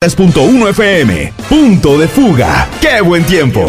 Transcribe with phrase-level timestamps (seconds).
[0.00, 2.68] 3.1 FM, punto de fuga.
[2.80, 3.66] ¡Qué buen tiempo!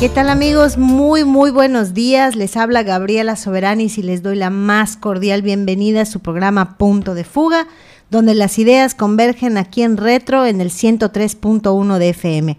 [0.00, 0.76] ¿Qué tal amigos?
[0.76, 2.34] Muy, muy buenos días.
[2.34, 7.14] Les habla Gabriela Soberanis y les doy la más cordial bienvenida a su programa Punto
[7.14, 7.68] de Fuga,
[8.10, 12.58] donde las ideas convergen aquí en Retro en el 103.1 de FM.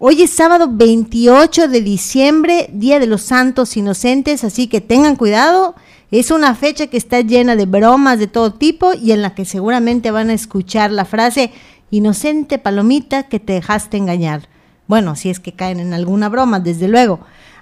[0.00, 5.74] Hoy es sábado 28 de diciembre, Día de los Santos Inocentes, así que tengan cuidado.
[6.12, 9.44] Es una fecha que está llena de bromas de todo tipo y en la que
[9.44, 11.50] seguramente van a escuchar la frase
[11.90, 14.48] inocente palomita que te dejaste engañar.
[14.86, 17.18] Bueno, si es que caen en alguna broma, desde luego.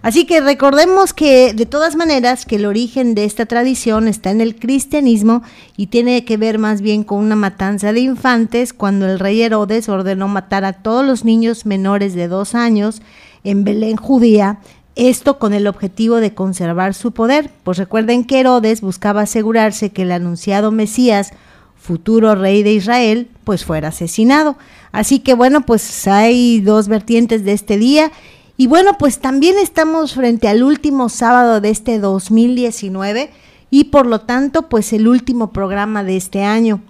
[0.06, 4.40] Así que recordemos que de todas maneras que el origen de esta tradición está en
[4.40, 5.42] el cristianismo
[5.76, 9.88] y tiene que ver más bien con una matanza de infantes cuando el rey Herodes
[9.88, 13.02] ordenó matar a todos los niños menores de dos años
[13.42, 14.60] en Belén judía,
[14.94, 20.02] esto con el objetivo de conservar su poder, pues recuerden que Herodes buscaba asegurarse que
[20.02, 21.32] el anunciado Mesías,
[21.74, 24.56] futuro rey de Israel, pues fuera asesinado.
[24.92, 28.12] Así que bueno, pues hay dos vertientes de este día
[28.56, 33.30] y bueno, pues también estamos frente al último sábado de este 2019
[33.70, 36.80] y por lo tanto, pues el último programa de este año.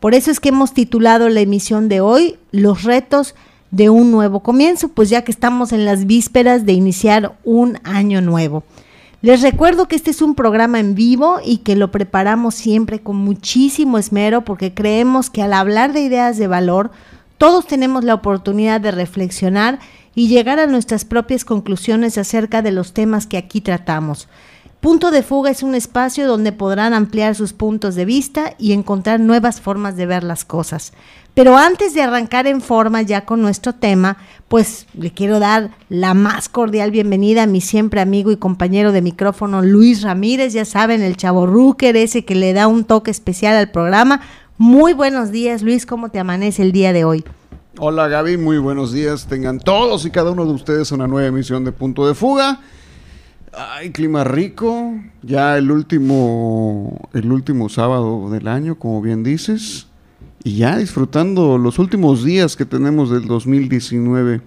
[0.00, 3.34] Por eso es que hemos titulado la emisión de hoy Los retos
[3.70, 8.20] de un nuevo comienzo, pues ya que estamos en las vísperas de iniciar un año
[8.20, 8.62] nuevo.
[9.22, 13.16] Les recuerdo que este es un programa en vivo y que lo preparamos siempre con
[13.16, 16.90] muchísimo esmero porque creemos que al hablar de ideas de valor,
[17.38, 19.80] todos tenemos la oportunidad de reflexionar
[20.14, 24.28] y llegar a nuestras propias conclusiones acerca de los temas que aquí tratamos.
[24.84, 29.18] Punto de Fuga es un espacio donde podrán ampliar sus puntos de vista y encontrar
[29.18, 30.92] nuevas formas de ver las cosas.
[31.32, 36.12] Pero antes de arrancar en forma ya con nuestro tema, pues le quiero dar la
[36.12, 41.00] más cordial bienvenida a mi siempre amigo y compañero de micrófono Luis Ramírez, ya saben,
[41.00, 44.20] el chavo Rooker, ese que le da un toque especial al programa.
[44.58, 47.24] Muy buenos días Luis, ¿cómo te amanece el día de hoy?
[47.76, 49.26] Hola Gaby, muy buenos días.
[49.26, 52.60] Tengan todos y cada uno de ustedes una nueva emisión de Punto de Fuga.
[53.52, 54.94] Ay, clima rico.
[55.22, 59.88] Ya el último, el último sábado del año, como bien dices.
[60.44, 64.40] Y ya disfrutando los últimos días que tenemos del 2019.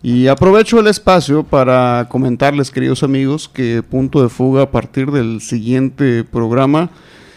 [0.00, 5.40] Y aprovecho el espacio para comentarles, queridos amigos, que Punto de Fuga a partir del
[5.40, 6.90] siguiente programa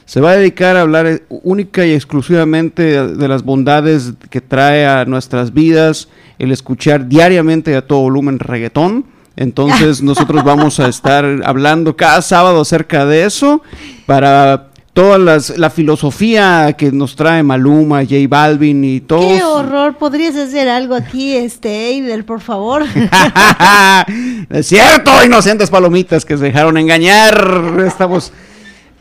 [0.05, 4.85] se va a dedicar a hablar eh, única y exclusivamente de las bondades que trae
[4.85, 6.09] a nuestras vidas
[6.39, 9.05] el escuchar diariamente a todo volumen reggaetón.
[9.35, 13.61] Entonces nosotros vamos a estar hablando cada sábado acerca de eso
[14.05, 19.35] para toda la filosofía que nos trae Maluma, J Balvin y todo.
[19.35, 19.97] ¡Qué horror!
[19.97, 22.83] ¿Podrías hacer algo aquí, este, Eider, por favor?
[24.49, 27.83] es cierto, inocentes palomitas que se dejaron engañar.
[27.87, 28.31] Estamos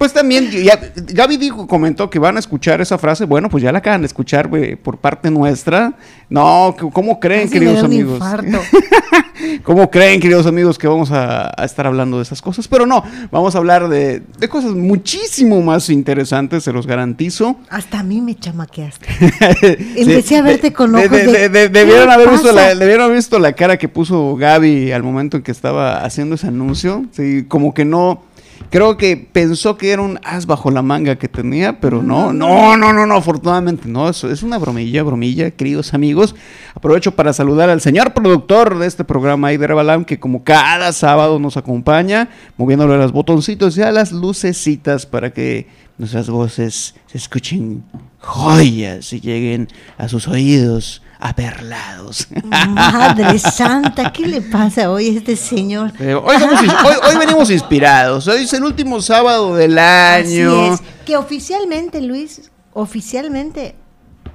[0.03, 0.51] pues también,
[0.97, 3.25] Gaby dijo, comentó que van a escuchar esa frase.
[3.25, 4.51] Bueno, pues ya la acaban de escuchar
[4.83, 5.93] por parte nuestra.
[6.29, 8.21] No, ¿cómo creen, queridos amigos?
[9.63, 12.67] ¿Cómo creen, queridos amigos, que vamos a, estar hablando de esas cosas?
[12.67, 17.55] Pero no, vamos a hablar de, cosas muchísimo más interesantes, se los garantizo.
[17.71, 19.07] Hasta a mí me chamaqueaste.
[19.95, 23.77] Empecé a verte con ojos de, debieron, haber visto la, debieron haber visto la cara
[23.77, 27.05] que puso Gaby al momento en que estaba haciendo ese anuncio.
[27.13, 28.31] Sí, como que no
[28.71, 32.77] Creo que pensó que era un as bajo la manga que tenía, pero no, no,
[32.77, 36.34] no, no, no, afortunadamente no, eso es una bromilla, bromilla, queridos amigos.
[36.75, 41.39] Aprovecho para saludar al señor productor de este programa, Aider Balam, que como cada sábado
[41.39, 45.67] nos acompaña, moviéndole a los botoncitos y a las lucecitas para que
[45.99, 47.84] nuestras voces se escuchen
[48.19, 49.69] joyas y lleguen
[49.99, 52.27] a sus oídos aperlados.
[52.69, 55.93] Madre santa, ¿qué le pasa hoy a este señor?
[56.00, 58.27] hoy, hoy, venimos inspirados.
[58.27, 60.72] Hoy es el último sábado del año.
[60.72, 60.83] Así es.
[61.06, 63.77] Que oficialmente, Luis, oficialmente,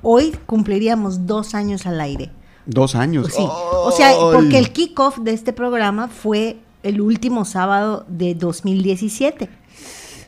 [0.01, 2.31] hoy cumpliríamos dos años al aire.
[2.65, 3.33] Dos años.
[3.35, 3.45] Sí.
[3.45, 9.49] O sea, porque el kickoff de este programa fue el último sábado de 2017.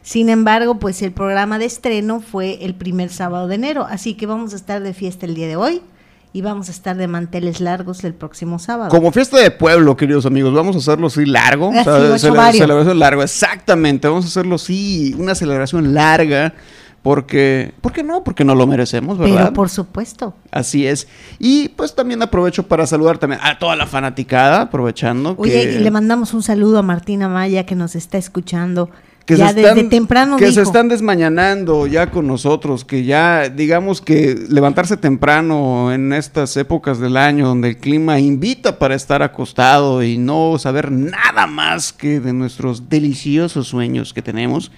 [0.01, 4.25] Sin embargo, pues el programa de estreno fue el primer sábado de enero, así que
[4.25, 5.81] vamos a estar de fiesta el día de hoy
[6.31, 8.91] y vamos a estar de manteles largos el próximo sábado.
[8.91, 11.71] Como fiesta de pueblo, queridos amigos, vamos a hacerlo así largo.
[12.17, 14.07] celebración largo, exactamente.
[14.07, 16.53] Vamos a hacerlo así, una celebración larga.
[17.01, 18.25] Porque, ¿por qué no?
[18.25, 19.37] Porque no lo merecemos, ¿verdad?
[19.37, 20.35] Pero por supuesto.
[20.51, 21.07] Así es.
[21.39, 25.33] Y pues también aprovecho para saludar también a toda la fanaticada, aprovechando.
[25.37, 28.89] Oye, y le mandamos un saludo a Martina Maya que nos está escuchando
[29.29, 34.01] que ya se están, temprano que se están desmañanando ya con nosotros, que ya digamos
[34.01, 40.01] que levantarse temprano en estas épocas del año donde el clima invita para estar acostado
[40.01, 44.71] y no saber nada más que de nuestros deliciosos sueños que tenemos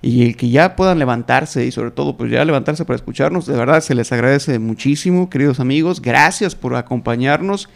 [0.00, 3.56] y el que ya puedan levantarse y sobre todo pues ya levantarse para escucharnos, de
[3.56, 7.68] verdad se les agradece muchísimo, queridos amigos, gracias por acompañarnos.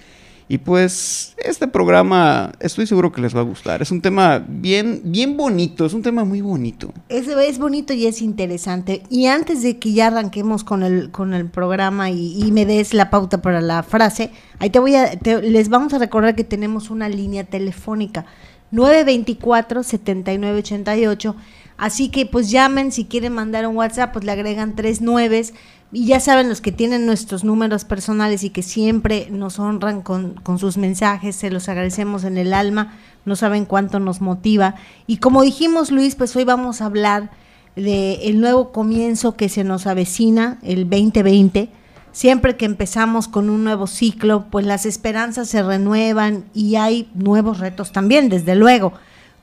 [0.49, 3.81] Y pues este programa estoy seguro que les va a gustar.
[3.81, 6.93] Es un tema bien, bien bonito, es un tema muy bonito.
[7.09, 9.03] Es, es bonito y es interesante.
[9.09, 13.09] Y antes de que ya arranquemos con el, con el programa y, me des la
[13.09, 16.91] pauta para la frase, ahí te voy a, te- les vamos a recordar que tenemos
[16.91, 18.27] una línea telefónica
[18.73, 21.35] 924-7988.
[21.83, 25.53] Así que pues llamen, si quieren mandar un WhatsApp, pues le agregan tres nueves.
[25.91, 30.35] Y ya saben los que tienen nuestros números personales y que siempre nos honran con,
[30.35, 32.95] con sus mensajes, se los agradecemos en el alma,
[33.25, 34.77] no saben cuánto nos motiva.
[35.09, 37.31] Y como dijimos Luis, pues hoy vamos a hablar
[37.75, 41.69] de el nuevo comienzo que se nos avecina, el 2020.
[42.13, 47.59] Siempre que empezamos con un nuevo ciclo, pues las esperanzas se renuevan y hay nuevos
[47.59, 48.93] retos también, desde luego.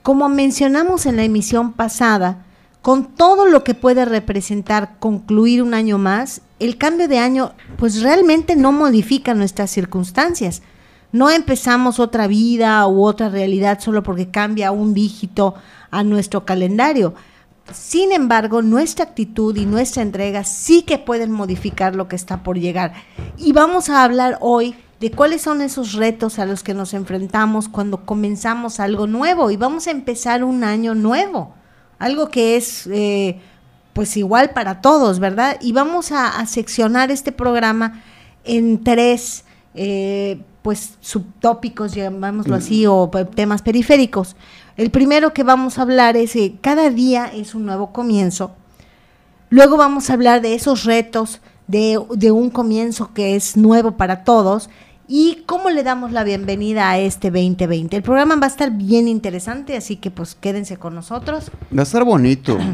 [0.04, 2.46] Como mencionamos en la emisión pasada,
[2.82, 8.02] con todo lo que puede representar concluir un año más, el cambio de año pues
[8.02, 10.62] realmente no modifica nuestras circunstancias.
[11.12, 15.56] No empezamos otra vida u otra realidad solo porque cambia un dígito
[15.92, 17.14] a nuestro calendario.
[17.74, 22.58] Sin embargo, nuestra actitud y nuestra entrega sí que pueden modificar lo que está por
[22.58, 22.94] llegar.
[23.38, 27.70] Y vamos a hablar hoy de cuáles son esos retos a los que nos enfrentamos
[27.70, 31.54] cuando comenzamos algo nuevo y vamos a empezar un año nuevo,
[32.00, 33.40] algo que es eh,
[33.94, 35.58] pues igual para todos, ¿verdad?
[35.62, 38.02] Y vamos a, seccionar este programa
[38.44, 44.36] en tres eh, pues subtópicos, llamémoslo así, o pe- temas periféricos.
[44.76, 48.52] El primero que vamos a hablar es que cada día es un nuevo comienzo.
[49.50, 54.24] Luego vamos a hablar de esos retos de, de un comienzo que es nuevo para
[54.24, 54.70] todos
[55.12, 57.98] y cómo le damos la bienvenida a este 2020.
[57.98, 61.52] El programa va a estar bien interesante, así que pues quédense con nosotros.
[61.76, 62.58] Va a estar bonito.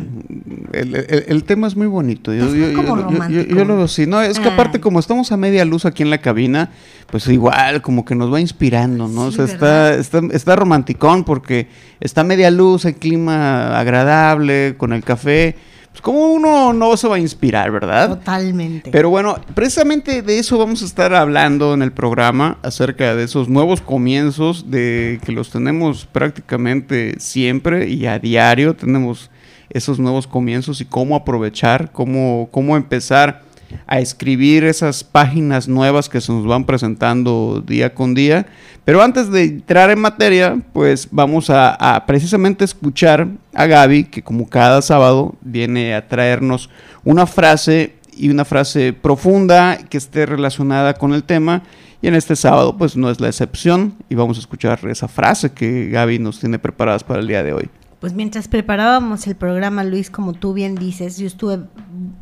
[0.74, 2.34] El, el- el tema es muy bonito.
[2.34, 3.56] Yo, yo- yo- como yo- yo- romántico.
[3.56, 4.06] yo lo veo así.
[4.06, 4.54] No, es que Ah.
[4.54, 6.72] aparte, como estamos a media luz aquí en la cabina,
[7.10, 9.32] pues igual, como que nos va inspirando, ¿no?
[9.32, 11.70] Sí, o sea, está, está, está romanticón porque
[12.02, 15.56] está a media luz, el clima agradable, con el café.
[15.96, 18.10] Pues, como uno no se va a inspirar, verdad?
[18.10, 18.92] Totalmente.
[18.92, 23.48] Pero bueno, precisamente de eso vamos a estar hablando en el programa, acerca de esos
[23.48, 29.32] nuevos comienzos, de que los tenemos prácticamente siempre y a diario tenemos
[29.70, 33.44] esos nuevos comienzos y cómo aprovechar, cómo, cómo empezar
[33.88, 38.46] a escribir esas páginas nuevas que se nos van presentando día con día.
[38.84, 44.22] Pero antes de entrar en materia, pues vamos a, a precisamente escuchar a Gaby, que
[44.22, 46.70] como cada sábado viene a traernos
[47.04, 51.64] una frase y una frase profunda que esté relacionada con el tema.
[52.02, 53.96] Y en este sábado, pues no es la excepción.
[54.10, 57.54] Y vamos a escuchar esa frase que Gaby nos tiene preparadas para el día de
[57.54, 57.70] hoy.
[58.00, 61.60] Pues mientras preparábamos el programa, Luis, como tú bien dices, yo estuve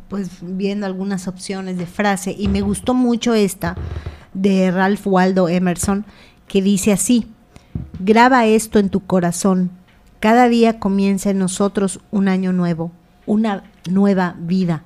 [0.08, 3.76] pues viendo algunas opciones de frase y me gustó mucho esta
[4.32, 6.04] de Ralph Waldo Emerson
[6.46, 7.26] que dice así:
[7.98, 9.70] Graba esto en tu corazón.
[10.20, 12.92] Cada día comienza en nosotros un año nuevo,
[13.26, 14.84] una nueva vida.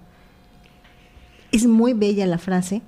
[1.52, 2.82] Es muy bella la frase,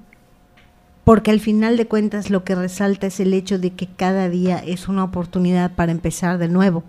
[1.04, 4.58] porque al final de cuentas lo que resalta es el hecho de que cada día
[4.58, 6.82] es una oportunidad para empezar de nuevo.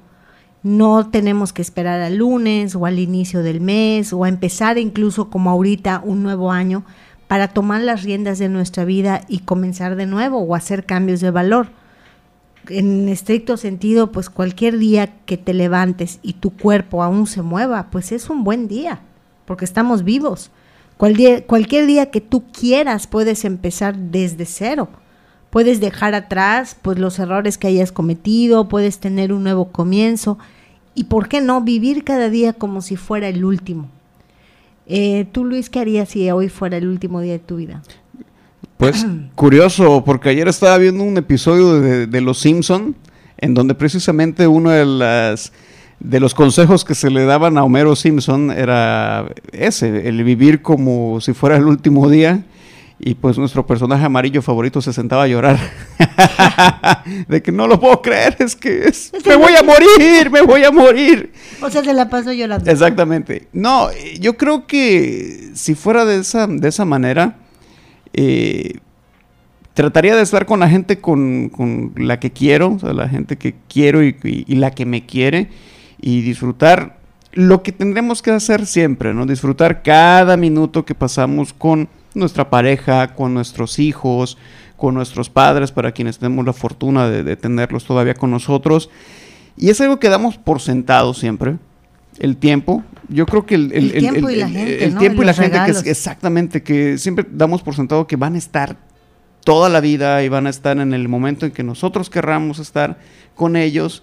[0.63, 5.29] No tenemos que esperar al lunes o al inicio del mes o a empezar incluso
[5.29, 6.83] como ahorita un nuevo año
[7.27, 11.31] para tomar las riendas de nuestra vida y comenzar de nuevo o hacer cambios de
[11.31, 11.69] valor.
[12.69, 17.87] En estricto sentido, pues cualquier día que te levantes y tu cuerpo aún se mueva,
[17.89, 18.99] pues es un buen día,
[19.45, 20.51] porque estamos vivos.
[20.97, 24.89] Cual día- cualquier día que tú quieras puedes empezar desde cero.
[25.51, 30.39] Puedes dejar atrás pues los errores que hayas cometido, puedes tener un nuevo comienzo
[30.95, 33.89] y por qué no vivir cada día como si fuera el último.
[34.87, 37.83] Eh, Tú Luis, ¿qué harías si hoy fuera el último día de tu vida?
[38.77, 39.05] Pues
[39.35, 42.95] curioso, porque ayer estaba viendo un episodio de, de Los Simpson,
[43.37, 45.51] en donde precisamente uno de las
[46.03, 51.21] de los consejos que se le daban a Homero Simpson era ese, el vivir como
[51.21, 52.43] si fuera el último día.
[53.03, 55.57] Y pues nuestro personaje amarillo favorito se sentaba a llorar.
[57.27, 60.63] de que no lo puedo creer, es que es, me voy a morir, me voy
[60.63, 61.33] a morir.
[61.63, 62.69] O sea, se la paso llorando.
[62.69, 63.47] Exactamente.
[63.53, 63.87] No,
[64.19, 67.37] yo creo que si fuera de esa, de esa manera,
[68.13, 68.75] eh,
[69.73, 73.35] trataría de estar con la gente con, con la que quiero, o sea, la gente
[73.37, 75.49] que quiero y, y- y la que me quiere,
[75.99, 76.99] y disfrutar
[77.33, 79.25] lo que tendremos que hacer siempre, ¿no?
[79.25, 84.37] Disfrutar cada minuto que pasamos con nuestra pareja, con nuestros hijos,
[84.77, 88.89] con nuestros padres, para quienes tenemos la fortuna de, tenerlos todavía con nosotros.
[89.57, 91.57] Y es algo que damos por sentado siempre,
[92.19, 92.83] el tiempo.
[93.07, 95.89] Yo creo que el, el, tiempo y la gente, el tiempo y la gente, que
[95.89, 98.77] exactamente, que siempre damos por sentado que van a estar
[99.43, 102.97] toda la vida y van a estar en el momento en que nosotros querramos estar
[103.35, 104.01] con ellos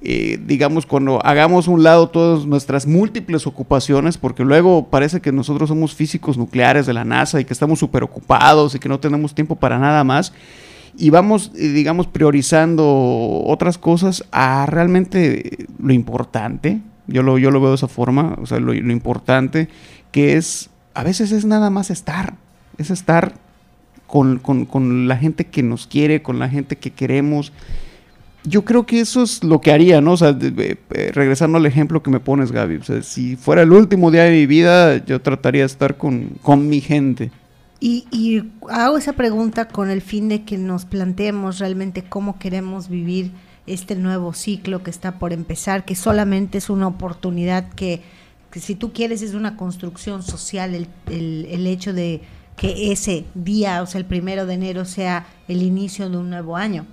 [0.00, 5.68] eh, digamos, cuando hagamos un lado todas nuestras múltiples ocupaciones, porque luego parece que nosotros
[5.68, 9.34] somos físicos nucleares de la NASA y que estamos súper ocupados y que no tenemos
[9.34, 10.32] tiempo para nada más,
[10.96, 17.60] y vamos, eh, digamos, priorizando otras cosas a realmente lo importante, yo lo, yo lo
[17.60, 19.68] veo de esa forma, o sea, lo, lo importante
[20.12, 22.34] que es, a veces es nada más estar,
[22.78, 23.34] es estar
[24.06, 27.52] con, con, con la gente que nos quiere, con la gente que queremos,
[28.44, 30.12] yo creo que eso es lo que haría, ¿no?
[30.12, 30.36] O sea,
[31.12, 32.76] regresando al ejemplo que me pones, Gaby.
[32.76, 36.38] O sea, si fuera el último día de mi vida, yo trataría de estar con,
[36.68, 37.30] mi gente.
[37.80, 42.88] Y, y, hago esa pregunta con el fin de que nos planteemos realmente cómo queremos
[42.88, 43.32] vivir
[43.66, 48.02] este nuevo ciclo que está por empezar, que solamente es una oportunidad que,
[48.50, 52.22] que si tú quieres es una construcción social el, el, el hecho de
[52.56, 56.56] que ese día, o sea, el primero de enero sea el inicio de un nuevo
[56.56, 56.86] año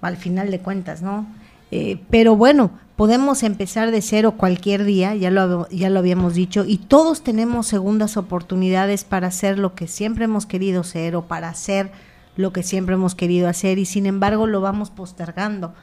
[0.00, 1.26] al final de cuentas, ¿no?
[1.70, 6.64] Eh, pero bueno, podemos empezar de cero cualquier día, ya lo, ya lo habíamos dicho,
[6.66, 11.48] y todos tenemos segundas oportunidades para hacer lo que siempre hemos querido ser o para
[11.48, 11.92] hacer
[12.36, 15.74] lo que siempre hemos querido hacer, y sin embargo lo vamos postergando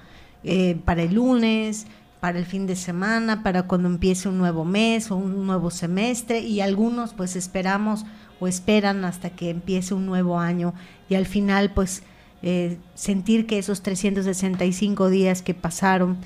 [0.44, 1.86] eh, para el lunes,
[2.20, 6.40] para el fin de semana, para cuando empiece un nuevo mes o un nuevo semestre,
[6.40, 8.06] y algunos pues esperamos
[8.40, 10.74] o esperan hasta que empiece un nuevo año,
[11.08, 12.04] y al final pues
[12.42, 16.18] eh, sentir que esos 365 días que pasaron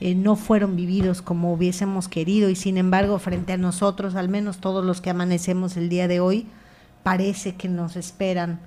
[0.00, 4.58] eh, no fueron vividos como hubiésemos querido y sin embargo frente a nosotros, al menos
[4.58, 6.46] todos los que amanecemos el día de hoy,
[7.02, 8.60] parece que nos esperan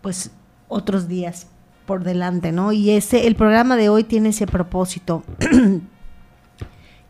[0.00, 0.30] pues
[0.68, 1.48] otros días
[1.86, 2.72] por delante, ¿no?
[2.72, 5.22] Y ese el programa de hoy tiene ese propósito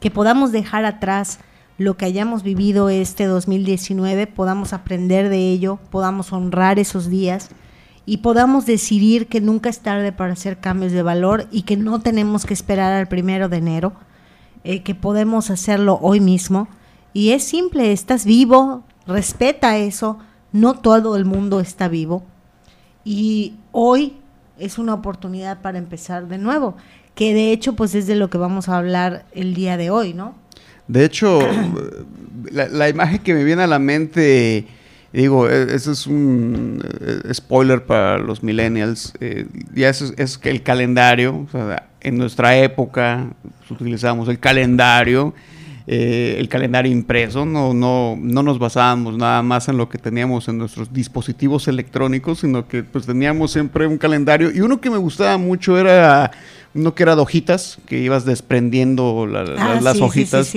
[0.01, 1.39] que podamos dejar atrás
[1.79, 7.51] lo que hayamos vivido este 2019, podamos aprender de ello, podamos honrar esos días
[8.07, 12.01] y podamos decidir que nunca es tarde para hacer cambios de valor y que no
[12.01, 13.95] tenemos que esperar al primero de enero,
[14.63, 16.69] eh, que podemos hacerlo hoy mismo.
[17.13, 20.19] Y es simple, estás vivo, respeta eso,
[20.53, 22.25] no todo el mundo está vivo.
[23.05, 24.17] Y hoy
[24.59, 26.77] es una oportunidad para empezar de nuevo,
[27.15, 30.13] que de hecho pues es de lo que vamos a hablar el día de hoy,
[30.13, 30.35] ¿no?
[30.89, 31.41] De hecho,
[32.51, 34.67] la, la imagen que me viene a la mente
[35.23, 36.83] digo, e, eso es un
[37.29, 39.13] e, spoiler para los millennials.
[39.21, 41.47] Eh, ya es, es el calendario.
[42.01, 45.33] en nuestra época pues, utilizábamos el calendario,
[45.87, 47.45] eh, el calendario impreso.
[47.47, 52.41] No, no, no nos basábamos nada más en lo que teníamos en nuestros dispositivos electrónicos,
[52.41, 54.51] sino que pues teníamos siempre un calendario.
[54.51, 56.31] Y uno que me gustaba mucho era
[56.75, 60.53] uno que era de hojitas, que ibas desprendiendo ah, las hojitas.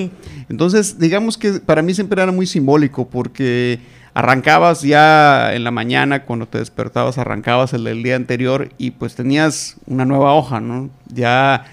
[0.50, 3.80] Entonces, digamos que para mí siempre era muy simbólico porque
[4.18, 9.14] arrancabas ya en la mañana, cuando te despertabas, arrancabas el del día anterior y pues
[9.14, 10.90] tenías una nueva hoja, ¿no?
[11.06, 11.66] Ya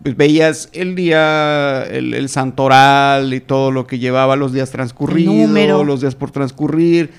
[0.00, 5.50] pues, veías el día, el, santoral y todo lo que llevaba los días transcurridos,
[5.84, 7.10] los días por transcurrir.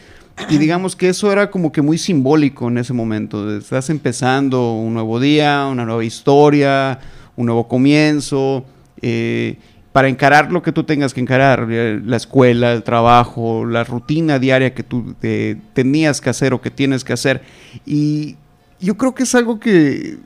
[0.49, 3.53] Y digamos que eso era como que muy simbólico en ese momento.
[3.57, 6.97] Estás empezando un nuevo día, una nueva historia,
[7.35, 8.63] un nuevo comienzo.
[9.01, 9.57] Eh,
[9.91, 14.39] para encarar lo que tú tengas que encarar, eh, la escuela, el trabajo, la rutina
[14.39, 17.41] diaria que tú eh, tenías que hacer o que tienes que hacer.
[17.85, 18.37] Y
[18.79, 20.17] yo creo que es algo que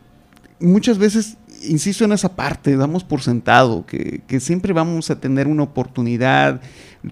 [0.59, 1.37] muchas veces
[1.69, 6.61] insisto en esa parte, damos por sentado que, siempre vamos a tener una oportunidad.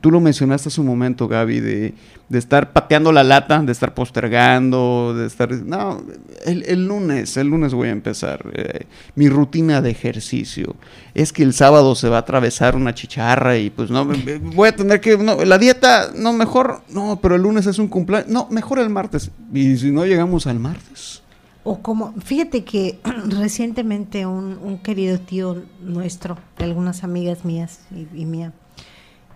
[0.02, 1.94] Tú lo mencionaste hace un momento, Gaby, de,
[2.32, 5.52] estar pateando la lata, de estar postergando, de estar...
[5.52, 6.04] No,
[6.46, 8.44] el, lunes, el lunes voy a empezar.
[8.54, 10.76] Eh, mi rutina de ejercicio.
[11.14, 14.08] Es que el sábado se va a atravesar una chicharra y pues no,
[14.56, 15.18] voy a tener que...
[15.18, 16.82] No, la dieta, no, mejor...
[16.90, 18.30] No, pero el lunes es un cumpleaños.
[18.30, 19.30] No, mejor el martes.
[19.54, 21.23] Y si no llegamos al martes
[21.64, 28.52] o como, fíjate que recientemente un, querido tío nuestro, de algunas amigas mías y, mía,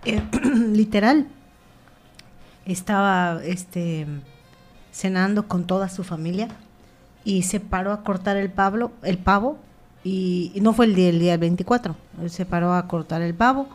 [0.04, 0.22] eh,
[0.72, 1.26] literal,
[2.66, 4.06] estaba este,
[4.92, 6.48] cenando con toda su familia
[7.24, 9.58] y se paró a cortar el, pablo, el pavo
[10.04, 11.96] y, no fue el día, el día 24,
[12.28, 13.68] se paró a cortar el pavo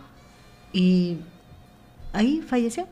[0.72, 1.18] y
[2.14, 2.88] ahí falleció,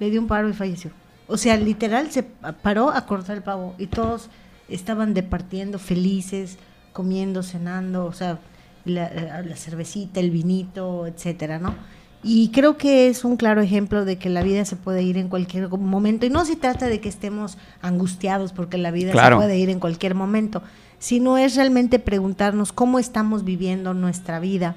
[0.00, 0.90] le dio un paro y falleció.
[1.28, 4.30] O sea, literal se paró a cortar el pavo y todos
[4.68, 6.58] estaban departiendo felices,
[6.92, 8.38] comiendo, cenando, o sea,
[8.84, 11.74] la, cervecita, el vinito, etcétera, ¿no?
[12.22, 15.28] Y creo que es un claro ejemplo de que la vida se puede ir en
[15.28, 16.26] cualquier momento.
[16.26, 19.78] Y no se trata de que estemos angustiados porque la vida se puede ir en
[19.78, 20.62] cualquier momento,
[20.98, 24.74] sino es realmente preguntarnos cómo estamos viviendo nuestra vida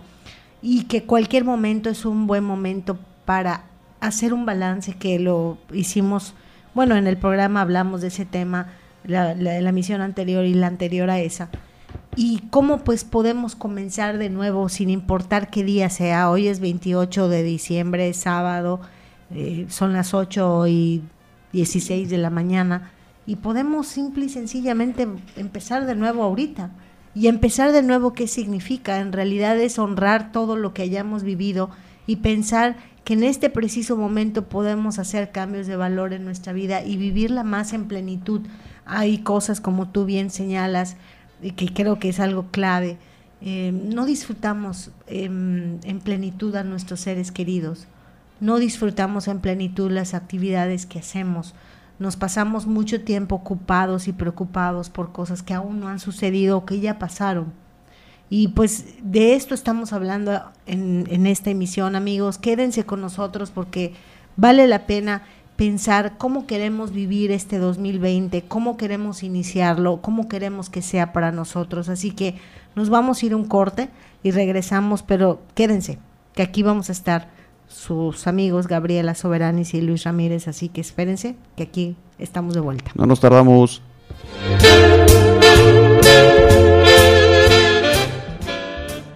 [0.62, 3.63] y que cualquier momento es un buen momento para
[4.00, 6.34] hacer un balance que lo hicimos,
[6.74, 8.67] bueno, en el programa hablamos de ese tema,
[9.03, 11.50] la, misión anterior y la anterior a esa
[12.15, 16.29] y cómo pues podemos comenzar de nuevo sin importar qué día sea.
[16.29, 18.82] Hoy es 28 de diciembre, sábado,
[19.34, 21.01] eh, son las 8 y
[21.53, 22.91] 16 de la mañana
[23.25, 26.72] y podemos simple y sencillamente empezar de nuevo ahorita.
[27.13, 29.00] Y empezar de nuevo, ¿qué significa?
[29.00, 31.70] En realidad es honrar todo lo que hayamos vivido
[32.08, 36.84] y pensar que en este preciso momento podemos hacer cambios de valor en nuestra vida
[36.84, 38.41] y vivirla más en plenitud.
[38.91, 40.98] Hay cosas como tú bien señalas,
[41.55, 42.98] que creo que es algo clave,
[43.41, 47.88] eh, no disfrutamos en plenitud a nuestros seres queridos,
[48.39, 51.53] no disfrutamos en plenitud las actividades que hacemos,
[52.00, 56.65] nos pasamos mucho tiempo ocupados y preocupados por cosas que aún no han sucedido o
[56.65, 57.51] que ya pasaron.
[58.29, 62.38] Y pues de esto estamos hablando en esta emisión, amigos.
[62.38, 63.96] Quédense con nosotros porque
[64.38, 65.24] vale la pena
[65.59, 71.89] pensar cómo queremos vivir este 2020, cómo queremos iniciarlo, cómo queremos que sea para nosotros.
[71.89, 72.35] Así que
[72.75, 73.89] nos vamos a ir un corte
[74.23, 75.99] y regresamos, pero quédense,
[76.33, 77.27] que aquí vamos a estar
[77.67, 82.91] sus amigos Gabriela Soberanis y Luis Ramírez, así que espérense, que aquí estamos de vuelta.
[82.95, 83.81] No nos tardamos.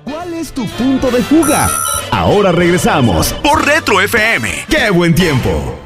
[0.03, 1.69] ¿Cuál es tu punto de fuga?
[2.11, 4.49] Ahora regresamos por Retro FM.
[4.67, 5.82] ¡Qué buen tiempo!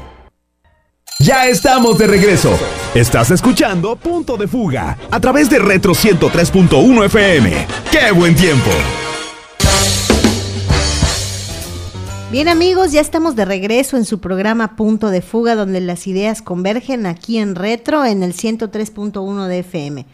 [1.20, 2.56] Ya estamos de regreso.
[2.94, 7.66] Estás escuchando Punto de Fuga a través de Retro 103.1 FM.
[7.90, 8.70] ¡Qué buen tiempo!
[12.30, 16.40] Bien amigos, ya estamos de regreso en su programa Punto de Fuga donde las ideas
[16.40, 20.06] convergen aquí en Retro en el 103.1 de FM.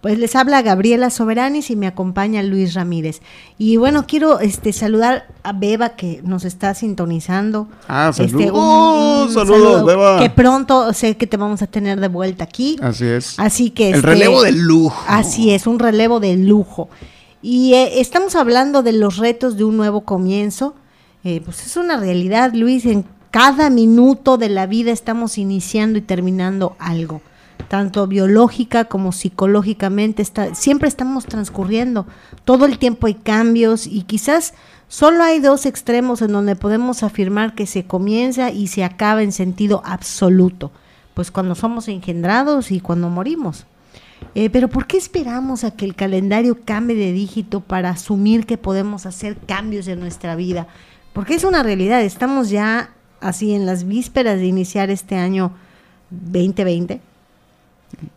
[0.00, 3.20] Pues les habla Gabriela Soberanis y me acompaña Luis Ramírez.
[3.58, 7.68] Y bueno, quiero este saludar a Beba que nos está sintonizando.
[7.86, 9.34] Ah, este, saludos.
[9.34, 10.18] saludos, Beba.
[10.18, 12.78] Que pronto sé que te vamos a tener de vuelta aquí.
[12.80, 13.38] Así es.
[13.38, 15.04] Así que el este, relevo de lujo.
[15.06, 16.88] Así es, un relevo de lujo.
[17.42, 20.74] Y eh, estamos hablando de los retos de un nuevo comienzo.
[21.24, 22.86] Eh, pues es una realidad, Luis.
[22.86, 27.20] En cada minuto de la vida estamos iniciando y terminando algo
[27.70, 32.04] tanto biológica como psicológicamente, está, siempre estamos transcurriendo,
[32.44, 34.54] todo el tiempo hay cambios y quizás
[34.88, 39.30] solo hay dos extremos en donde podemos afirmar que se comienza y se acaba en
[39.30, 40.72] sentido absoluto,
[41.14, 43.66] pues cuando somos engendrados y cuando morimos.
[44.34, 48.58] Eh, pero ¿por qué esperamos a que el calendario cambie de dígito para asumir que
[48.58, 50.66] podemos hacer cambios en nuestra vida?
[51.12, 55.52] Porque es una realidad, estamos ya así en las vísperas de iniciar este año
[56.10, 57.09] 2020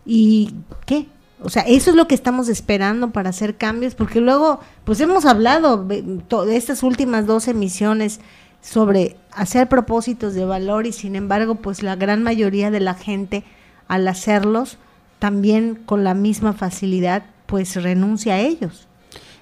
[0.05, 0.53] ¿Y
[0.85, 1.07] qué?
[1.41, 5.25] O sea, eso es lo que estamos esperando para hacer cambios, porque luego, pues hemos
[5.25, 8.21] hablado de estas últimas dos emisiones
[8.61, 13.43] sobre hacer propósitos de valor y sin embargo, pues la gran mayoría de la gente
[13.89, 14.77] al hacerlos,
[15.19, 18.87] también con la misma facilidad, pues renuncia a ellos.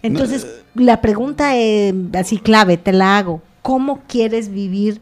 [0.02, 3.44] Entonces, la pregunta es así clave, te la hago.
[3.62, 5.00] ¿Cómo quieres vivir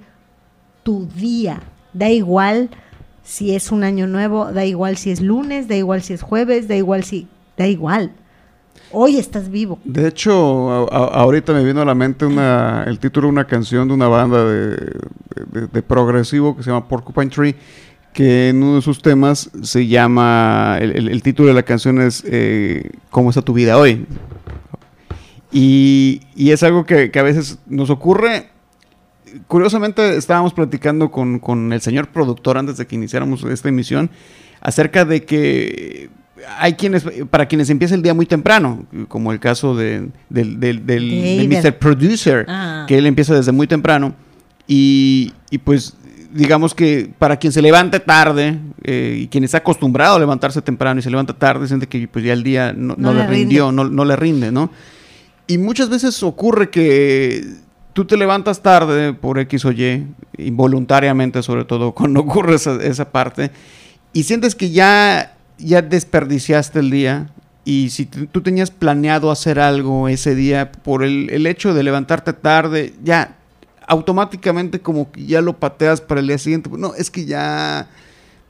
[0.83, 1.61] tu día?
[1.93, 2.69] Da igual
[3.29, 6.67] si es un año nuevo, da igual si es lunes, da igual si es jueves,
[6.67, 8.11] da igual si, da igual.
[8.91, 9.77] Hoy estás vivo.
[9.83, 10.31] De hecho,
[10.91, 14.43] ahorita me vino a la mente una, el título de una canción de una banda
[14.45, 17.55] de, progresivo que se llama Porcupine Tree,
[18.13, 22.89] que en uno de sus temas se llama, el, título de la canción es eh,
[23.11, 24.07] ¿Cómo está tu vida hoy?
[25.51, 28.49] Y, es algo que, que, a veces nos ocurre
[29.47, 34.09] curiosamente estábamos platicando con, el señor productor antes de que iniciáramos esta emisión
[34.61, 36.09] acerca de que
[36.57, 41.47] hay quienes, para quienes empieza el día muy temprano, como el caso de, del, del,
[41.47, 41.77] Mr.
[41.77, 42.85] Producer, ah.
[42.87, 44.13] que él empieza desde muy temprano,
[44.67, 45.95] y, pues
[46.31, 50.99] digamos que para quien se levante tarde eh, y quien está acostumbrado a levantarse temprano
[50.99, 54.05] y se levanta tarde, siente que pues ya el día no, le, rindió, no, no
[54.05, 54.69] le rinde, ¿no?
[55.47, 57.43] Y muchas veces ocurre que
[57.99, 60.07] tú te levantas tarde por X o Y,
[60.37, 63.51] involuntariamente sobre todo cuando ocurre esa, parte,
[64.13, 67.29] y sientes que ya, ya desperdiciaste el día,
[67.65, 72.31] y si tú tenías planeado hacer algo ese día por el, el, hecho de levantarte
[72.31, 73.35] tarde, ya
[73.85, 76.69] automáticamente como que ya lo pateas para el día siguiente.
[76.71, 77.89] No, es que ya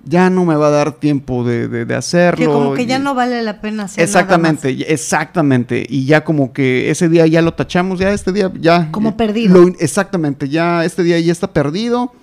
[0.03, 2.37] ya no me va a dar tiempo de, de, hacerlo.
[2.37, 4.03] Que como que ya no vale la pena hacerlo.
[4.03, 5.85] Exactamente, exactamente.
[5.87, 8.91] Y ya como que ese día ya lo tachamos, ya este día ya...
[8.91, 9.67] Como perdido.
[9.79, 12.13] exactamente, ya este día ya está perdido,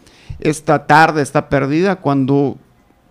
[0.41, 2.59] esta tarde está perdida, cuando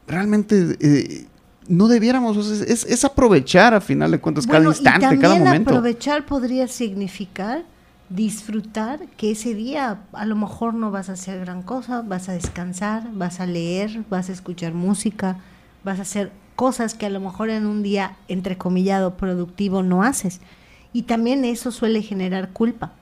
[0.07, 0.77] realmente...
[0.79, 1.25] Eh,
[1.67, 5.71] no debiéramos, es, aprovechar a final de cuentas cada instante, cada momento.
[5.71, 7.63] Aprovechar podría significar
[8.09, 12.33] disfrutar que ese día a lo mejor no vas a hacer gran cosa, vas a
[12.33, 15.37] descansar, vas a leer, vas a escuchar música,
[15.83, 20.39] vas a hacer cosas que a lo mejor en un día entrecomillado productivo no haces.
[20.93, 22.93] Y también eso suele generar culpa,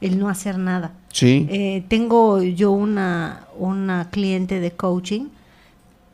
[0.00, 0.92] el no hacer nada.
[1.08, 1.46] Sí.
[1.50, 5.26] Eh, tengo yo una, una cliente de coaching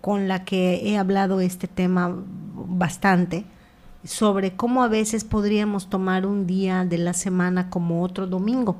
[0.00, 2.12] con la que he hablado este tema
[2.54, 3.44] bastante
[4.04, 8.76] sobre cómo a veces podríamos tomar un día de la semana como otro domingo.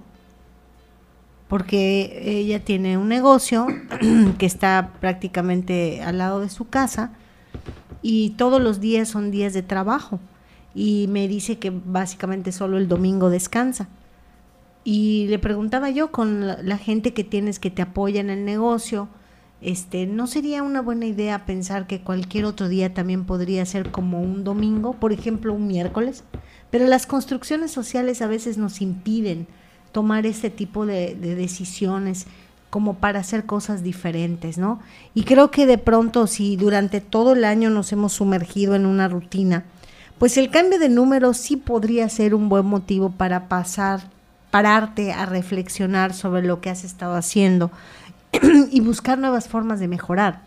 [1.48, 3.66] Porque ella tiene un negocio
[4.38, 7.12] que está prácticamente al lado de su casa
[8.02, 10.20] y todos los días son días de trabajo.
[10.74, 13.88] Y me dice que básicamente solo el domingo descansa.
[14.85, 19.09] Y le preguntaba yo con la, gente que tienes que te apoya en el negocio,
[19.61, 24.21] este, ¿no sería una buena idea pensar que cualquier otro día también podría ser como
[24.21, 26.23] un domingo, por ejemplo, un miércoles?
[26.71, 29.47] Pero las construcciones sociales a veces nos impiden
[29.92, 32.27] tomar este tipo de, decisiones
[32.71, 34.81] como para hacer cosas diferentes, ¿no?
[35.14, 39.09] Y creo que de pronto si durante todo el año nos hemos sumergido en una
[39.09, 39.64] rutina,
[40.18, 44.03] pues el cambio de número sí podría ser un buen motivo para pasar,
[44.51, 47.71] pararte a reflexionar sobre lo que has estado haciendo,
[48.71, 50.43] y buscar nuevas formas de mejorar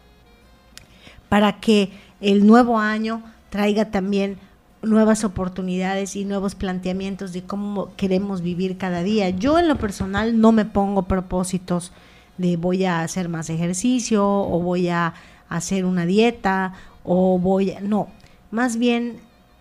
[1.30, 4.38] para que el nuevo año traiga también
[4.82, 9.30] nuevas oportunidades y nuevos planteamientos de cómo queremos vivir cada día.
[9.30, 11.91] Yo en lo personal no me pongo propósitos
[12.38, 15.13] de voy a hacer más ejercicio o voy a
[15.50, 17.82] hacer una dieta o voy a...
[17.82, 18.08] No,
[18.50, 19.17] más bien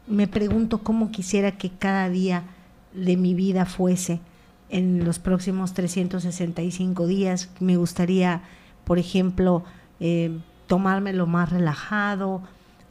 [0.07, 2.45] me pregunto cómo quisiera que cada día
[2.95, 4.21] de mi vida fuese
[4.71, 7.51] en los próximos 365 días.
[7.61, 8.43] Me gustaría,
[8.85, 9.65] por ejemplo,
[9.99, 12.43] eh, tomármelo más relajado,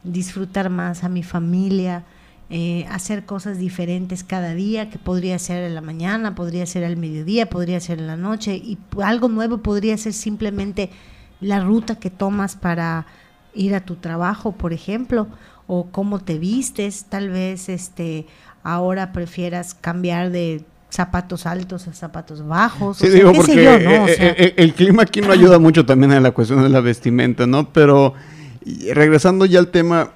[0.04, 2.04] disfrutar más a mi familia,
[2.50, 6.96] eh, hacer cosas diferentes cada día, que podría ser en la mañana, podría ser al
[6.96, 10.90] mediodía, podría ser en la noche, y algo nuevo podría ser simplemente
[11.40, 13.06] la ruta que tomas para
[13.54, 15.28] ir a tu trabajo, por ejemplo,
[15.66, 18.26] o cómo te vistes, tal vez este
[18.62, 22.98] ahora prefieras cambiar de zapatos altos a zapatos bajos.
[22.98, 26.80] Sí, digo, porque el, clima aquí no ayuda mucho también a la cuestión de la
[26.80, 27.72] vestimenta, ¿no?
[27.72, 28.14] Pero
[28.92, 30.10] regresando ya al tema,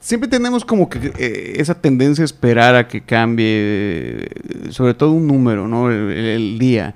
[0.00, 4.28] siempre tenemos como que eh, esa tendencia a esperar a que cambie, eh,
[4.70, 5.90] sobre todo un número, ¿no?
[5.90, 6.94] El, día.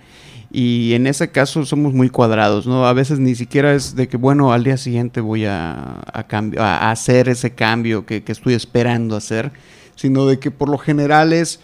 [0.51, 2.87] Y en ese caso somos muy cuadrados, ¿no?
[2.87, 7.29] A veces ni siquiera es de que, bueno, al día siguiente voy a, a, hacer
[7.29, 9.53] ese cambio que, que estoy esperando hacer,
[9.95, 11.61] sino de que por lo general es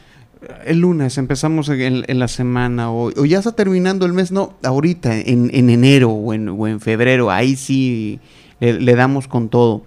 [0.64, 5.51] el lunes, empezamos en, la semana o, ya está terminando el mes, no, ahorita, en,
[5.53, 8.20] enero o en, febrero, ahí sí
[8.61, 9.83] le, damos con todo.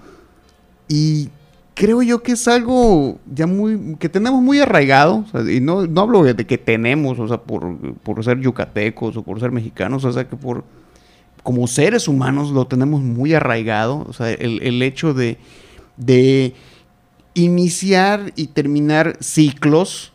[0.87, 1.29] Y
[1.73, 6.23] creo yo que es algo ya muy, que tenemos muy arraigado, y no, no hablo
[6.23, 10.27] de que tenemos, o sea, por, por ser yucatecos o por ser mexicanos, o sea,
[10.27, 10.63] que por,
[11.43, 15.37] como seres humanos lo tenemos muy arraigado, o sea, el, el hecho de,
[15.97, 16.53] de
[17.33, 20.10] iniciar y terminar ciclos,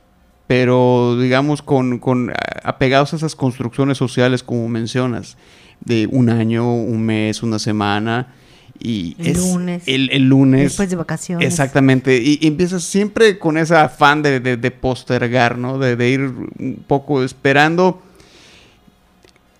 [0.46, 2.32] pero digamos con, con
[2.62, 5.36] apegados a esas construcciones sociales como mencionas,
[5.80, 8.34] de un año, un mes, una semana.
[8.78, 9.82] Y el lunes.
[9.86, 10.62] El, lunes.
[10.62, 11.46] Después de vacaciones.
[11.46, 12.20] Exactamente.
[12.22, 15.78] Y, empiezas siempre con ese afán de, de, postergar, ¿no?
[15.78, 18.02] De, de, ir un poco esperando.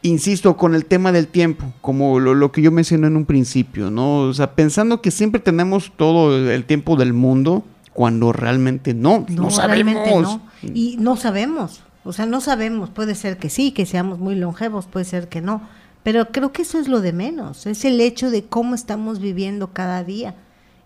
[0.03, 3.91] Insisto, con el tema del tiempo, como lo, lo, que yo mencioné en un principio,
[3.91, 4.21] ¿no?
[4.21, 9.51] O sea, pensando que siempre tenemos todo el tiempo del mundo cuando realmente no, no,
[9.51, 10.39] sabemos.
[10.63, 14.87] Y no sabemos, o sea, no sabemos, puede ser que sí, que seamos muy longevos,
[14.87, 15.63] puede ser que no,
[16.03, 19.73] pero creo que eso es lo de menos, es el hecho de cómo estamos viviendo
[19.73, 20.35] cada día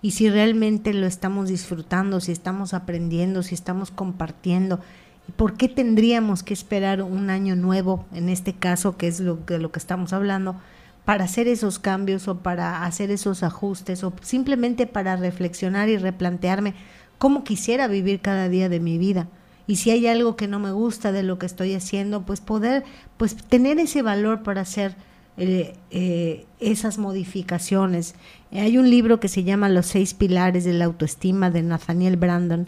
[0.03, 4.81] y si realmente lo estamos disfrutando, si estamos aprendiendo, si estamos compartiendo.
[5.29, 9.37] ¿Y por qué tendríamos que esperar un año nuevo, en este caso, que es lo,
[9.37, 10.57] de lo que estamos hablando,
[11.05, 16.75] para hacer esos cambios o para hacer esos ajustes o simplemente para reflexionar y replantearme
[17.19, 19.29] cómo quisiera vivir cada día de mi vida.
[19.71, 22.83] Y si hay algo que no me gusta de lo que estoy haciendo, pues poder,
[23.17, 24.97] pues tener ese valor para hacer
[25.37, 28.17] eh, eh, esas modificaciones.
[28.51, 32.67] hay un libro que se llama Los seis pilares de la autoestima de Nathaniel Brandon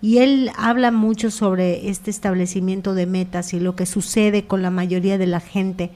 [0.00, 4.70] y él habla mucho sobre este establecimiento de metas y lo que sucede con la
[4.70, 5.90] mayoría de la gente,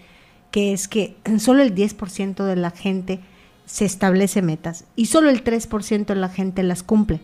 [0.50, 3.20] que es que solo el 10% de la gente
[3.64, 7.20] se establece metas y solo el 3% de la gente las cumple.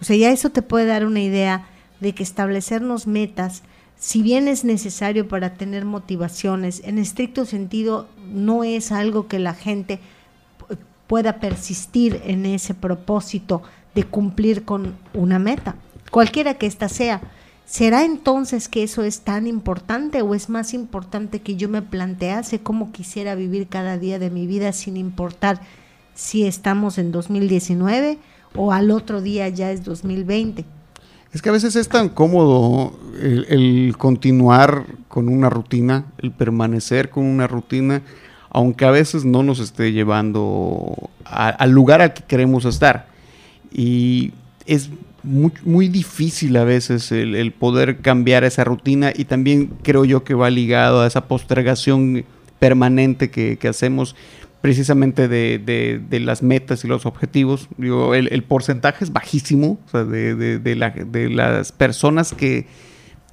[0.00, 1.66] O sea, ya eso te puede dar una idea
[2.00, 3.62] de que establecernos metas,
[3.98, 9.54] si bien es necesario para tener motivaciones, en estricto sentido no es algo que la
[9.54, 10.00] gente
[11.06, 13.62] pueda persistir en ese propósito
[13.94, 15.74] de cumplir con una meta,
[16.10, 17.20] cualquiera que ésta sea.
[17.66, 22.60] ¿Será entonces que eso es tan importante o es más importante que yo me plantease
[22.60, 25.60] cómo quisiera vivir cada día de mi vida sin importar
[26.14, 28.18] si estamos en 2019
[28.56, 30.64] o al otro día ya es 2020?
[31.32, 37.24] Es que a veces es tan cómodo el, continuar con una rutina, el permanecer con
[37.24, 38.02] una rutina,
[38.50, 43.06] aunque a veces no nos esté llevando al lugar al que queremos estar.
[43.72, 44.32] Y
[44.66, 44.90] es
[45.22, 50.50] muy, difícil a veces el, poder cambiar esa rutina y también creo yo que va
[50.50, 52.24] ligado a esa postergación
[52.58, 54.16] permanente que, hacemos
[54.60, 57.68] precisamente de, las metas y los objetivos.
[57.78, 62.66] el, porcentaje es bajísimo de, las personas que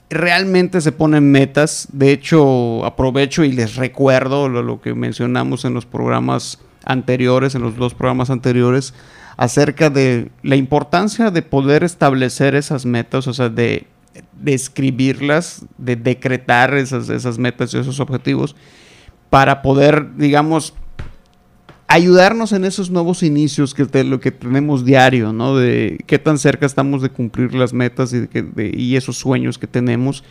[0.09, 1.87] realmente se ponen metas.
[1.91, 7.75] De hecho, aprovecho y les recuerdo lo que mencionamos en los programas anteriores, en los
[7.75, 8.93] dos programas anteriores,
[9.35, 13.85] acerca de la importancia de poder establecer esas metas, o sea, de,
[14.45, 18.55] escribirlas, de decretar esas, esas metas y esos objetivos,
[19.29, 20.73] para poder, digamos,
[21.87, 25.55] ayudarnos en esos nuevos inicios que lo que tenemos diario, ¿no?
[25.55, 28.27] De qué tan cerca estamos de cumplir las metas y,
[28.73, 30.23] y esos sueños que tenemos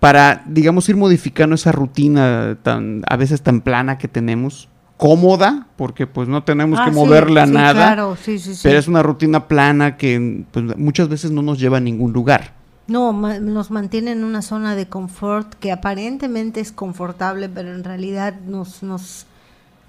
[0.00, 6.06] para, digamos, ir modificando esa rutina tan, a veces tan plana que tenemos cómoda, porque
[6.06, 9.96] pues no tenemos que ah, moverla a nada, claro, sí, pero es una rutina plana
[9.96, 12.54] que pues, muchas veces no nos lleva a ningún lugar.
[12.86, 18.34] No, nos mantiene en una zona de confort que aparentemente es confortable, pero en realidad
[18.46, 19.26] nos, nos,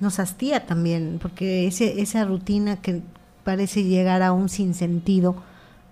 [0.01, 3.01] nos hastía también, porque ese, esa rutina que
[3.43, 5.35] parece llegar a un sinsentido,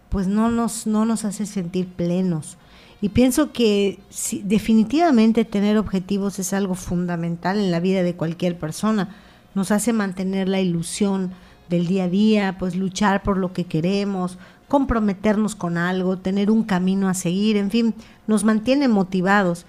[0.10, 2.58] pues no nos, no nos hace sentir plenos.
[3.02, 4.00] Y pienso que
[4.44, 9.16] definitivamente tener objetivos es algo fundamental en la vida de cualquier persona.
[9.56, 11.32] Nos hace mantener la ilusión
[11.70, 16.64] del día a día, pues luchar por lo que queremos, comprometernos con algo, tener un
[16.64, 17.94] camino a seguir, en fin,
[18.28, 19.66] nos mantiene motivados.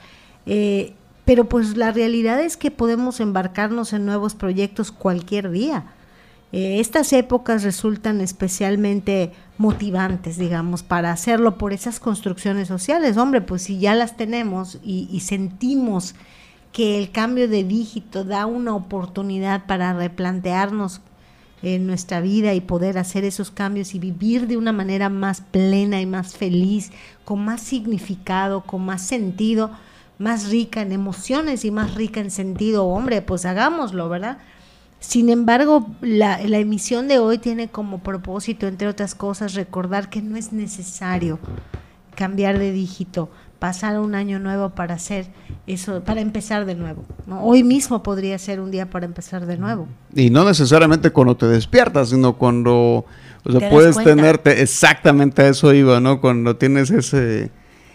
[0.46, 0.94] Eh,
[1.24, 5.84] pero pues la realidad es que podemos embarcarnos en nuevos proyectos cualquier día.
[6.52, 13.16] Eh, estas épocas resultan especialmente motivantes, digamos, para hacerlo por esas construcciones sociales.
[13.16, 16.14] Hombre, pues si ya las tenemos y, sentimos
[16.72, 21.00] que el cambio de dígito da una oportunidad para replantearnos
[21.62, 26.00] en nuestra vida y poder hacer esos cambios y vivir de una manera más plena
[26.00, 26.90] y más feliz,
[27.24, 29.70] con más significado, con más sentido,
[30.20, 34.36] más rica en emociones y más rica en sentido, hombre, pues hagámoslo, ¿verdad?
[35.00, 40.36] Sin embargo, la, emisión de hoy tiene como propósito, entre otras cosas, recordar que no
[40.36, 41.38] es necesario
[42.14, 45.28] cambiar de dígito, pasar un año nuevo para hacer
[45.66, 47.06] eso, para empezar de nuevo.
[47.40, 49.88] Hoy mismo podría ser un día para empezar de nuevo.
[50.14, 53.06] Y no necesariamente cuando te despiertas, sino cuando
[53.70, 56.20] puedes tenerte, exactamente a eso iba, ¿no?
[56.20, 57.50] Cuando tienes ese,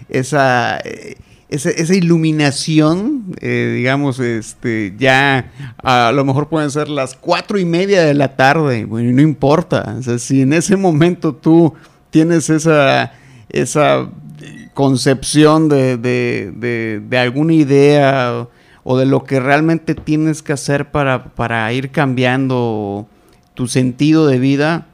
[0.09, 0.79] esa...
[0.79, 1.17] Eh,
[1.55, 8.03] esa, iluminación, eh, digamos, este, ya a lo mejor pueden ser las cuatro y media
[8.03, 11.73] de la tarde, bueno, no importa, o sea, si en ese momento tú
[12.09, 13.13] tienes esa,
[13.49, 14.09] esa
[14.73, 18.47] concepción de, de, de, alguna idea
[18.83, 23.07] o de lo que realmente tienes que hacer para, para ir cambiando
[23.53, 24.87] tu sentido de vida,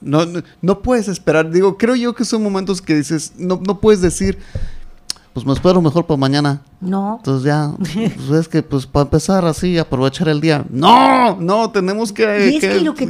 [0.00, 0.26] no,
[0.62, 4.38] no, puedes esperar, digo, creo yo que son momentos que dices, no, no puedes decir,
[5.32, 6.62] pues me espero mejor para mañana.
[6.80, 7.16] No.
[7.18, 10.64] Entonces ya, pues es que pues para empezar así, aprovechar el día.
[10.70, 12.58] No, no, tenemos que,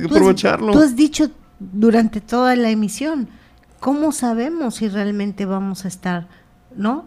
[0.06, 0.72] aprovecharlo.
[0.72, 3.28] tú has dicho durante toda la emisión,
[3.80, 6.28] ¿cómo sabemos si realmente vamos a estar?
[6.76, 7.06] ¿No?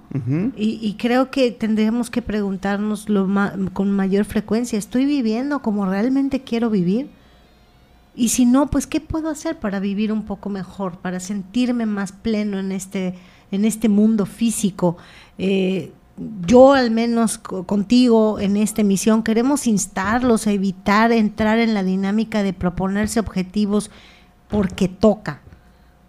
[0.57, 3.29] y, creo que tendríamos que preguntarnos lo
[3.71, 7.09] con mayor frecuencia, ¿estoy viviendo como realmente quiero vivir?
[8.13, 12.11] Y si no, pues ¿qué puedo hacer para vivir un poco mejor, para sentirme más
[12.11, 13.15] pleno en este
[13.53, 14.97] en este mundo físico.
[15.37, 15.91] Eh,
[16.45, 22.43] yo al menos contigo en esta emisión queremos instarlos a evitar entrar en la dinámica
[22.43, 23.89] de proponerse objetivos
[24.47, 25.41] porque toca,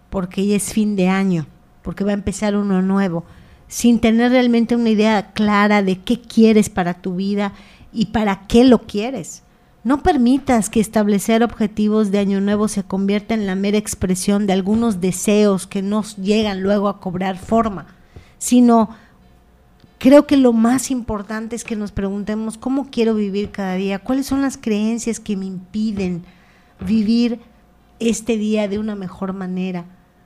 [0.09, 1.47] porque ya es fin de año,
[1.81, 3.25] porque va a empezar uno nuevo,
[3.67, 7.53] sin tener realmente una idea clara de qué quieres para tu vida
[7.91, 9.44] y para qué lo quieres.
[9.85, 14.53] No permitas que establecer objetivos de año nuevo se convierta en la mera expresión de
[14.53, 17.85] algunos deseos que nos llegan luego a cobrar forma,
[18.39, 18.89] sino
[19.99, 24.25] creo que lo más importante es que nos preguntemos cómo quiero vivir cada día, cuáles
[24.25, 26.23] son las creencias que me impiden
[26.79, 27.39] vivir
[27.99, 29.85] este día de una mejor manera.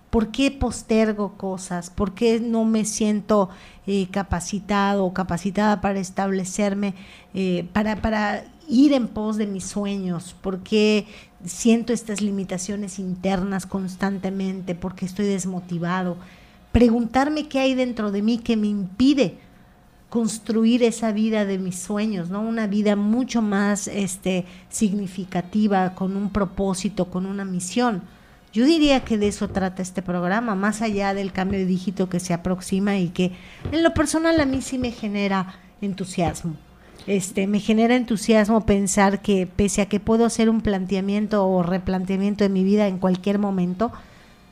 [0.09, 1.89] ¿Por qué postergo cosas?
[1.89, 3.49] ¿Por qué no me siento
[3.85, 6.95] eh, capacitado o capacitada para establecerme,
[7.33, 10.35] eh, para, para ir en pos de mis sueños?
[10.41, 11.07] ¿Por qué
[11.45, 14.75] siento estas limitaciones internas constantemente?
[14.75, 16.17] ¿Por qué estoy desmotivado?
[16.71, 19.37] Preguntarme qué hay dentro de mí que me impide
[20.09, 22.41] construir esa vida de mis sueños, ¿no?
[22.41, 28.01] Una vida mucho más este, significativa, con un propósito, con una misión.
[28.51, 32.19] Yo diría que de eso trata este programa, más allá del cambio de dígito que
[32.19, 33.31] se aproxima y que
[33.71, 36.55] en lo personal a mí sí me genera entusiasmo.
[37.07, 42.43] Este, me genera entusiasmo pensar que pese a que puedo hacer un planteamiento o replanteamiento
[42.43, 43.91] de mi vida en cualquier momento,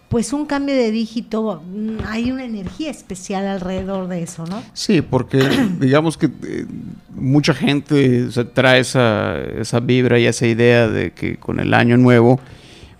[0.10, 4.63] pues un cambio de dígito, mm, hay una energía especial alrededor de eso, ¿no?
[4.73, 5.39] Sí, porque
[5.79, 6.65] digamos que eh,
[7.13, 11.97] mucha gente se trae esa, esa vibra y esa idea de que con el año
[11.97, 12.39] nuevo,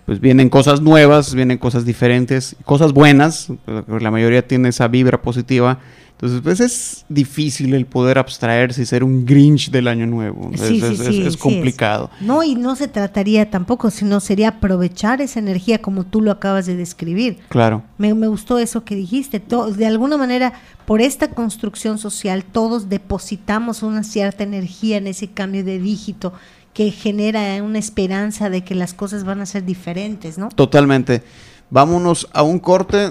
[0.08, 5.80] pues vienen cosas nuevas, vienen cosas diferentes, cosas buenas, la mayoría tiene esa vibra positiva,
[6.12, 10.50] entonces, pues es difícil el poder abstraerse y ser un Grinch del año nuevo.
[10.56, 12.10] Sí, es, sí, es, complicado.
[12.20, 16.66] No, y no se trataría tampoco, sino sería aprovechar esa energía como tú lo acabas
[16.66, 17.38] de describir.
[17.50, 17.84] Claro.
[17.98, 19.40] Me, me gustó eso que dijiste.
[19.76, 20.54] de alguna manera,
[20.86, 26.32] por esta construcción social, todos depositamos una cierta energía en ese cambio de dígito
[26.74, 30.48] que genera una esperanza de que las cosas van a ser diferentes, ¿no?
[30.50, 31.22] Totalmente.
[31.70, 33.10] Vámonos a un corte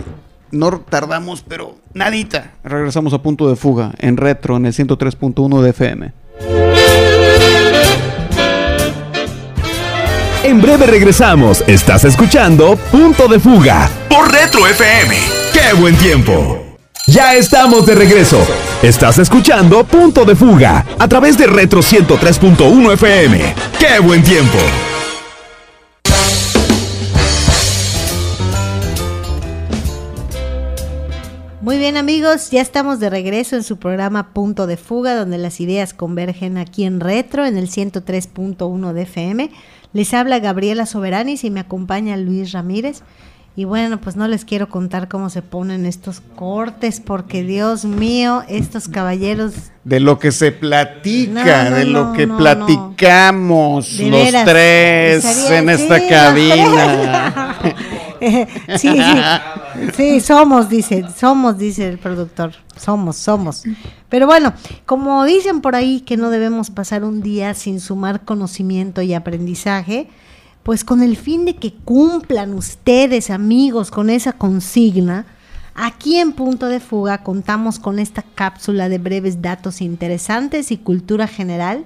[0.51, 2.51] no tardamos, pero nadita.
[2.63, 6.13] Regresamos a punto de fuga en retro en el 103.1 de FM.
[10.43, 11.63] En breve regresamos.
[11.67, 15.15] Estás escuchando Punto de Fuga por Retro FM.
[15.51, 16.63] ¡Qué buen tiempo!
[17.07, 18.45] Ya estamos de regreso.
[18.83, 23.55] Estás escuchando Punto de Fuga a través de Retro 103.1 FM.
[23.79, 24.59] ¡Qué buen tiempo!
[31.59, 35.59] Muy bien amigos, ya estamos de regreso en su programa Punto de Fuga, donde las
[35.59, 39.49] ideas convergen aquí en Retro, en el 103.1 de FM.
[39.91, 43.01] Les habla Gabriela Soberanis y me acompaña Luis Ramírez.
[43.57, 48.43] Y bueno, pues no les quiero contar cómo se ponen estos cortes, porque Dios mío,
[48.47, 49.53] estos caballeros...
[49.83, 57.57] De lo que se platica, de lo que platicamos los tres en esta cabina.
[58.77, 63.63] sí, sí, sí, somos, dice, somos, dice el productor, somos, somos.
[64.07, 64.53] Pero bueno,
[64.85, 70.09] como dicen por ahí que no debemos pasar un día sin sumar conocimiento y aprendizaje,
[70.67, 75.25] pues con el fin de que cumplan ustedes, amigos, con esa consigna,
[75.73, 81.25] aquí en Punto de Fuga contamos con esta cápsula de breves datos interesantes y cultura
[81.25, 81.85] general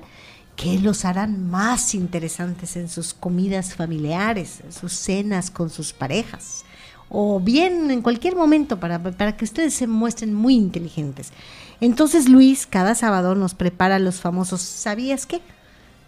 [0.55, 6.65] que los harán más interesantes en sus comidas familiares, en sus cenas con sus parejas,
[7.07, 11.33] o bien en cualquier momento para, para que ustedes se muestren muy inteligentes.
[11.81, 15.39] Entonces Luis cada sábado nos prepara los famosos ¿sabías qué?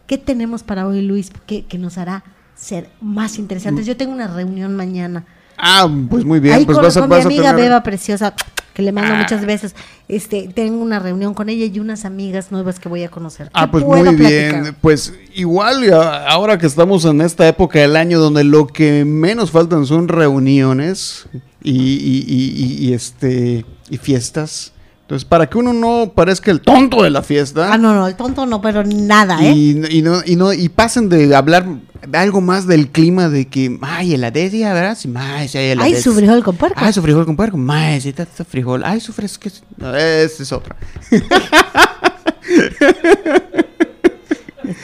[0.08, 2.24] ¿Qué tenemos para hoy Luis que, nos hará
[2.56, 3.86] ser más interesantes?
[3.86, 5.26] Yo tengo una reunión mañana.
[5.58, 6.56] Ah, pues muy bien.
[6.56, 8.34] Ahí pues con, vas a, con vas mi a amiga tener- Beba Preciosa,
[8.74, 9.18] que le mando Ah.
[9.20, 9.76] muchas veces.
[10.08, 13.50] Este, tengo una reunión con ella y unas amigas nuevas que voy a conocer.
[13.54, 14.28] Ah, ¿Qué pues muy platicar?
[14.64, 14.76] bien.
[14.82, 19.86] Pues igual ahora que estamos en esta época del año donde lo que menos faltan
[19.86, 21.28] son reuniones
[21.62, 24.73] y, y- y- y- y, este y fiestas.
[25.14, 28.16] Entonces, para que uno no parezca el tonto de la fiesta Ah, no, no, el
[28.16, 29.52] tonto no, pero nada, ¿eh?
[29.52, 31.68] y, y no, y, no, y pasen de hablar
[32.08, 34.98] de algo más del clima de que, ay, heladería, ¿verdad?
[35.00, 36.02] Sí, ay, sí hay Ay, heladería.
[36.02, 36.80] su frijol con puerco.
[36.84, 37.60] Ay, su frijol con puerco.
[37.70, 38.82] Ay, sí, está, frijol.
[38.84, 39.50] Ay, su fresco.
[39.78, 40.76] No, esa es otra.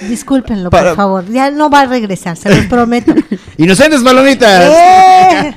[0.08, 1.26] Discúlpenlo, Para- por favor.
[1.32, 3.16] Ya no va a regresar, se los prometo.
[3.58, 4.64] Inocentes balonitas.
[4.72, 5.56] ¡Eh!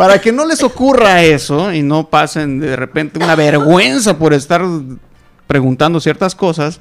[0.00, 4.62] Para que no les ocurra eso y no pasen de repente una vergüenza por estar
[5.46, 6.80] preguntando ciertas cosas,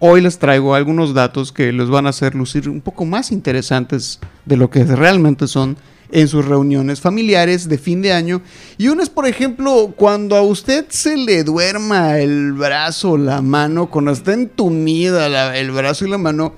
[0.00, 4.18] hoy les traigo algunos datos que les van a hacer lucir un poco más interesantes
[4.46, 5.76] de lo que realmente son
[6.10, 8.42] en sus reuniones familiares de fin de año.
[8.78, 13.90] Y uno es, por ejemplo, cuando a usted se le duerma el brazo, la mano,
[13.90, 16.54] cuando está entumida el brazo y la mano,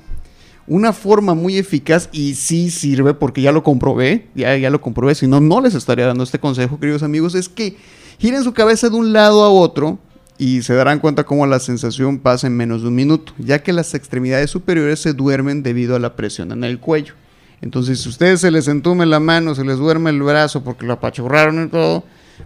[0.70, 5.16] una forma muy eficaz y sí sirve porque ya lo comprobé, ya, ya lo comprobé,
[5.16, 7.76] si no, no les estaría dando este consejo, queridos amigos, es que
[8.20, 9.98] giren su cabeza de un lado a otro
[10.38, 13.72] y se darán cuenta cómo la sensación pasa en menos de un minuto, ya que
[13.72, 17.14] las extremidades superiores se duermen debido a la presión en el cuello.
[17.62, 20.92] Entonces, si ustedes se les entume la mano, se les duerme el brazo porque lo
[20.92, 22.04] apachurraron y todo,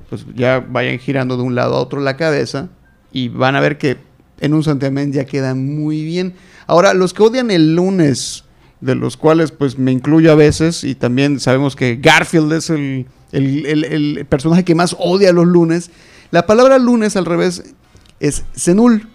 [0.09, 2.71] pues ya vayan girando de un lado a otro la cabeza
[3.13, 3.99] y van a ver que
[4.41, 6.35] en un santiamén ya queda muy bien.
[6.67, 8.45] Ahora, los que odian el lunes,
[8.81, 13.07] de los cuales pues me incluyo a veces, y también sabemos que Garfield es el,
[13.33, 15.91] el personaje que más odia los lunes,
[16.31, 17.75] la palabra lunes al revés
[18.21, 19.09] es senul,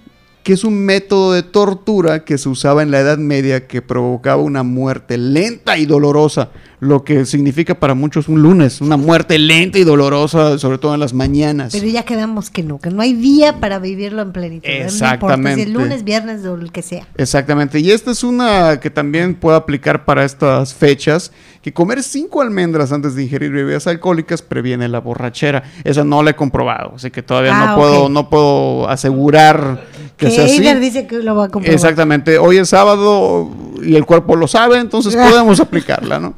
[0.44, 4.42] que es un método de tortura que se usaba en la Edad Media que provocaba
[4.42, 9.78] una muerte lenta y dolorosa lo que significa para muchos un lunes, una muerte lenta
[9.78, 11.74] y dolorosa, sobre todo en las mañanas.
[11.74, 14.70] Pero ya quedamos que no, que no hay día para vivirlo en plenitud.
[14.70, 15.64] Exactamente.
[15.64, 17.06] si es lunes, viernes o el que sea.
[17.18, 17.80] Exactamente.
[17.80, 22.94] Y esta es una que también puedo aplicar para estas fechas, que comer cinco almendras
[22.94, 25.64] antes de ingerir bebidas alcohólicas previene la borrachera.
[25.84, 29.86] Eso no lo he comprobado, así que todavía no ah, puedo no puedo asegurar
[30.20, 30.62] que, sea así.
[30.80, 31.74] dice que lo va a comprobar.
[31.74, 32.38] Exactamente.
[32.38, 33.50] Hoy es sábado
[33.82, 36.36] y el cuerpo lo sabe, entonces podemos aplicarla, ¿no?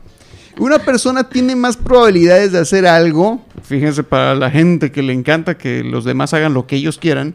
[0.59, 5.57] Una persona tiene más probabilidades de hacer algo, fíjense para la gente que le encanta
[5.57, 7.33] que los demás hagan lo que ellos quieran,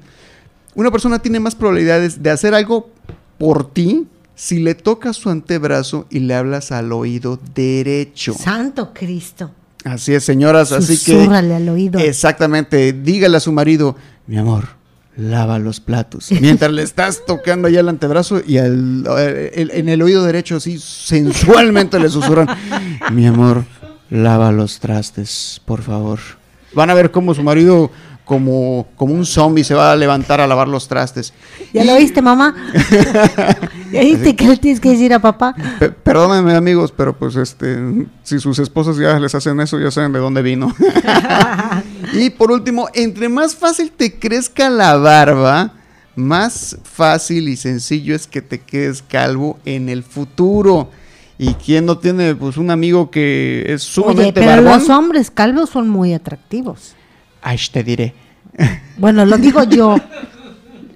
[0.74, 2.90] una persona tiene más probabilidades de hacer algo
[3.38, 8.34] por ti si le tocas su antebrazo y le hablas al oído derecho.
[8.34, 9.50] Santo Cristo.
[9.84, 11.98] Así es, señoras, así que al oído.
[11.98, 14.75] Exactamente, dígale a su marido, mi amor,
[15.16, 16.30] lava los platos.
[16.40, 22.08] Mientras le estás tocando allá el antebrazo y en el oído derecho así sensualmente le
[22.08, 22.48] susurran,
[23.12, 23.64] mi amor,
[24.10, 26.18] lava los trastes, por favor.
[26.74, 27.90] Van a ver cómo su marido
[28.26, 31.32] como, como un zombie se va a levantar a lavar los trastes.
[31.72, 32.56] ¿Ya lo oíste, mamá?
[33.92, 35.54] ¿Ya oíste que le tienes que decir a papá?
[36.02, 37.78] perdónenme, amigos, pero pues este,
[38.24, 40.74] si sus esposas ya les hacen eso, ya saben de dónde vino.
[42.14, 45.74] y por último, entre más fácil te crezca la barba,
[46.16, 50.90] más fácil y sencillo es que te quedes calvo en el futuro.
[51.38, 55.70] ¿Y quién no tiene pues un amigo que es sumamente Oye, pero los hombres calvos
[55.70, 56.96] son muy atractivos.
[57.46, 58.12] Ay, te diré.
[58.98, 59.96] Bueno, lo digo yo.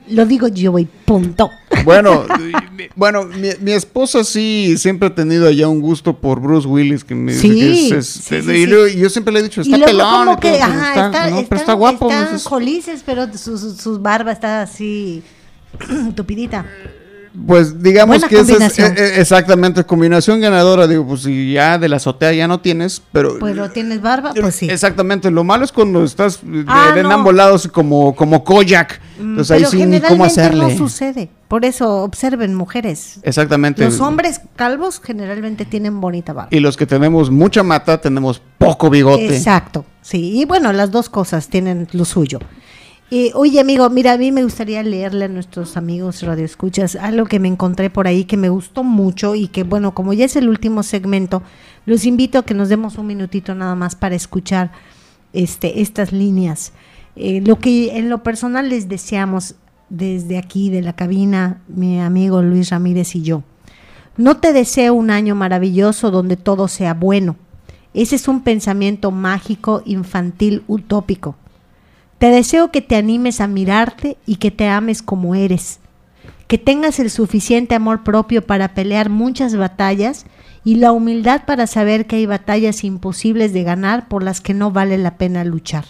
[0.08, 1.48] Lo digo yo y punto.
[1.84, 2.26] Bueno,
[2.96, 3.24] bueno,
[3.60, 7.50] mi, esposa sí siempre ha tenido ya un gusto por Bruce Willis que me sí,
[7.50, 11.60] dice que es, sí, y, yo siempre le he dicho, está pelón, que, está, pero
[11.60, 12.10] está guapo.
[12.10, 15.22] Están jolices, pero sus su, barba está así
[16.16, 16.66] tupidita.
[17.46, 20.88] Pues digamos que esa es eh, eh, exactamente combinación ganadora.
[20.88, 23.38] Digo, pues si ya de la azotea ya no tienes, pero.
[23.38, 24.68] Pues no tienes barba, pues sí.
[24.68, 25.30] Exactamente.
[25.30, 29.00] Lo malo es cuando estás de, ah, ambos lados como, como Kojak.
[29.18, 30.64] Mm, Entonces ahí sí, ¿cómo hacerle?
[30.64, 31.30] no sucede.
[31.46, 33.20] Por eso observen mujeres.
[33.22, 33.84] Exactamente.
[33.84, 36.48] Los hombres calvos generalmente tienen bonita barba.
[36.52, 39.36] Y los que tenemos mucha mata tenemos poco bigote.
[39.36, 39.84] Exacto.
[40.02, 40.40] Sí.
[40.40, 42.40] Y bueno, las dos cosas tienen lo suyo.
[43.12, 47.40] Eh, oye, amigo, mira, a mí me gustaría leerle a nuestros amigos radioescuchas algo que
[47.40, 50.48] me encontré por ahí que me gustó mucho y que, bueno, como ya es el
[50.48, 51.42] último segmento,
[51.86, 54.70] los invito a que nos demos un minutito nada más para escuchar
[55.32, 56.72] este, estas líneas.
[57.16, 59.56] Eh, lo que en lo personal les deseamos
[59.88, 63.42] desde aquí, de la cabina, mi amigo Luis Ramírez y yo.
[64.16, 67.34] No te deseo un año maravilloso donde todo sea bueno.
[67.92, 71.34] Ese es un pensamiento mágico, infantil, utópico.
[72.20, 75.80] Te deseo que te animes a mirarte y que te ames como eres,
[76.48, 80.26] que tengas el suficiente amor propio para pelear muchas batallas
[80.62, 84.70] y la humildad para saber que hay batallas imposibles de ganar por las que no
[84.70, 85.86] vale la pena luchar.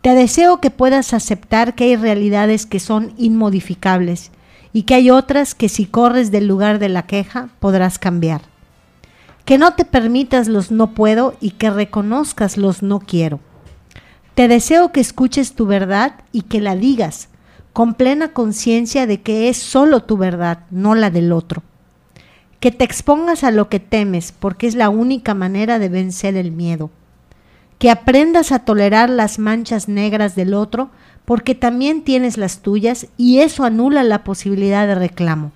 [0.00, 4.32] Te deseo que puedas aceptar que hay realidades que son inmodificables
[4.72, 8.40] y que hay otras que si corres del lugar de la queja podrás cambiar.
[9.44, 13.38] Que no te permitas los no puedo y que reconozcas los no quiero.
[14.34, 17.28] Te deseo que escuches tu verdad y que la digas
[17.72, 21.62] con plena conciencia de que es solo tu verdad, no la del otro.
[22.58, 26.52] Que te expongas a lo que temes porque es la única manera de vencer el
[26.52, 26.90] miedo.
[27.78, 30.90] Que aprendas a tolerar las manchas negras del otro
[31.24, 35.52] porque también tienes las tuyas y eso anula la posibilidad de reclamo.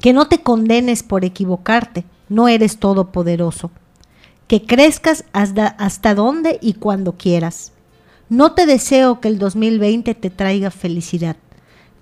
[0.00, 3.70] Que no te condenes por equivocarte, no eres todopoderoso
[4.50, 7.70] que crezcas hasta, hasta donde y cuando quieras.
[8.28, 11.36] No te deseo que el 2020 te traiga felicidad.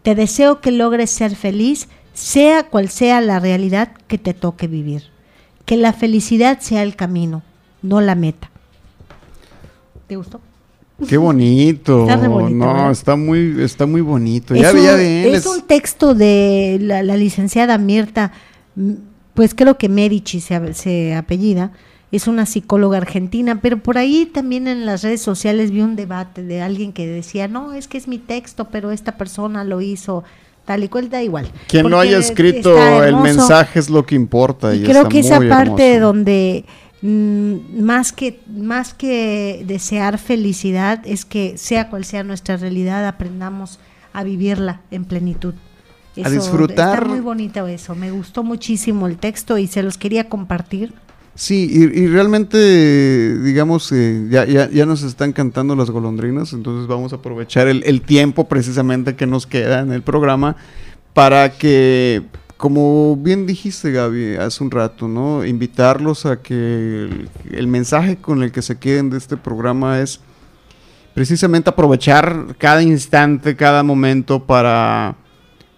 [0.02, 5.02] Te deseo que logres ser feliz, sea cual sea la realidad que te toque vivir.
[5.66, 7.42] Que la felicidad sea el camino,
[7.82, 8.50] no la meta.
[10.06, 10.40] ¿Te gustó?
[11.06, 12.08] Qué bonito.
[12.08, 14.54] Está no, está muy, está muy bonito.
[14.54, 18.32] Es, un, es, un, texto de la, licenciada Mirta,
[18.74, 18.92] mm,
[19.34, 21.72] pues creo que Medici se, se apellida,
[22.10, 26.42] es una psicóloga argentina, pero por ahí también en las redes sociales vi un debate
[26.42, 30.24] de alguien que decía, no, es que es mi texto, pero esta persona lo hizo
[30.64, 31.50] tal y cual, da igual.
[31.66, 34.74] Quien no haya escrito el mensaje es lo que importa.
[34.74, 36.64] Y, creo que esa parte donde
[37.02, 43.80] mm, más que, más que desear felicidad, es que sea cual sea nuestra realidad, aprendamos
[44.12, 45.54] a vivirla en plenitud.
[46.22, 46.94] a disfrutar.
[46.94, 50.92] Está muy bonito eso, me gustó muchísimo el texto y se los quería compartir.
[51.38, 57.12] Sí, y, realmente, digamos, eh, ya, ya, ya, nos están cantando las golondrinas, entonces vamos
[57.12, 60.56] a aprovechar el tiempo precisamente que nos queda en el programa
[61.14, 62.24] para que
[62.58, 65.46] como bien dijiste, Gaby, hace un rato, ¿no?
[65.46, 67.08] Invitarlos a que
[67.52, 70.20] el, mensaje con el que se queden de este programa es
[71.14, 75.14] precisamente aprovechar cada instante, cada momento para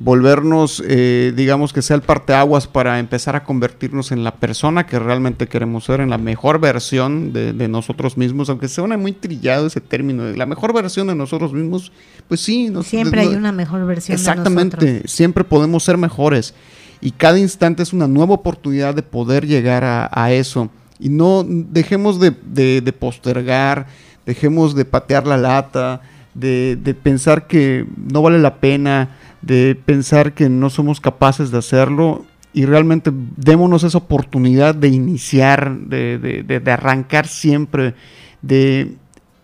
[0.01, 4.99] volvernos, eh, digamos que sea el parteaguas para empezar a convertirnos en la persona que
[4.99, 9.67] realmente queremos ser, en la mejor versión de, de nosotros mismos, aunque suena muy trillado
[9.67, 11.93] ese término, la mejor versión de nosotros mismos,
[12.29, 12.73] pues sí.
[12.83, 14.17] siempre hay una mejor versión.
[14.17, 16.55] Exactamente, siempre podemos ser mejores.
[17.03, 20.71] Y cada instante es una nueva oportunidad de poder llegar a, eso.
[20.99, 23.87] Y no dejemos de, postergar,
[24.25, 26.03] dejemos de patear la lata,
[26.35, 31.59] de, de pensar que no vale la pena, de pensar que no somos capaces de
[31.59, 37.95] hacerlo y realmente démonos esa oportunidad de iniciar, de, de arrancar siempre,
[38.43, 38.97] de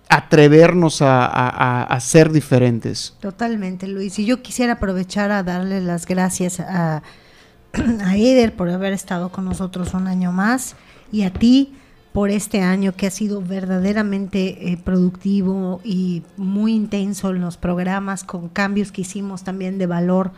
[0.08, 3.14] atrevernos a, ser diferentes.
[3.20, 4.18] Totalmente, Luis.
[4.18, 7.02] Y yo quisiera aprovechar a darle las gracias a,
[8.04, 10.76] a Eder por haber estado con nosotros un año más
[11.10, 11.74] y a ti
[12.16, 18.24] por este año que ha sido verdaderamente eh, productivo y muy intenso en los programas
[18.24, 20.32] con cambios que hicimos también de valor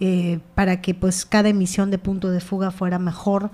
[0.00, 3.50] eh, para que pues cada emisión de punto de fuga fuera mejor.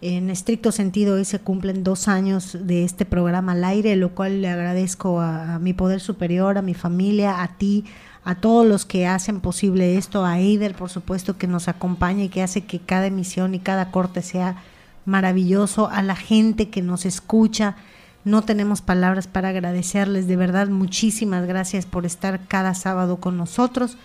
[0.00, 4.40] En estricto sentido, hoy se cumplen dos años de este programa al aire, lo cual
[4.40, 7.84] le agradezco a, mi poder superior, a mi familia, a ti,
[8.22, 12.28] a todos los que hacen posible esto, a Eider, por supuesto, que nos acompaña y
[12.28, 14.62] que hace que cada emisión y cada corte sea
[15.08, 17.76] maravilloso, a la gente que nos escucha.
[18.24, 23.96] No tenemos palabras para agradecerles, de verdad, muchísimas gracias por estar cada sábado con nosotros.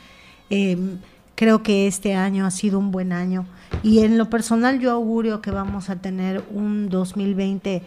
[0.49, 0.97] Em,
[1.35, 3.45] creo que este año ha sido un buen año
[3.81, 7.81] y en lo personal yo augurio que vamos a tener un 2020